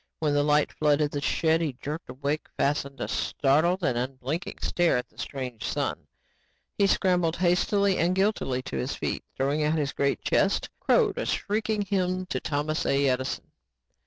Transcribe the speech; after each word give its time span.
When 0.17 0.33
the 0.33 0.41
light 0.41 0.71
flooded 0.71 1.11
the 1.11 1.21
shed 1.21 1.61
he 1.61 1.73
jerked 1.73 2.09
awake 2.09 2.47
and 2.47 2.53
fastened 2.57 2.99
a 3.01 3.07
startled 3.07 3.83
and 3.83 3.95
unblinking 3.99 4.57
stare 4.63 4.97
at 4.97 5.07
the 5.09 5.17
strange 5.19 5.63
sun. 5.63 6.07
He 6.75 6.87
scrambled 6.87 7.35
hastily 7.35 7.99
and 7.99 8.15
guiltily 8.15 8.63
to 8.63 8.77
his 8.77 8.95
feet 8.95 9.21
and 9.21 9.37
throwing 9.37 9.63
out 9.63 9.75
his 9.77 9.93
great 9.93 10.23
chest, 10.23 10.71
crowed 10.79 11.19
a 11.19 11.27
shrieking 11.27 11.83
hymn 11.83 12.25
to 12.31 12.39
Thomas 12.39 12.83
A. 12.87 13.07
Edison. 13.09 13.51